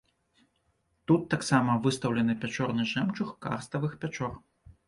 Тут 1.11 1.21
таксама 1.33 1.75
выстаўлены 1.85 2.37
пячорны 2.41 2.89
жэмчуг 2.95 3.29
карставых 3.47 3.91
пячор. 4.07 4.33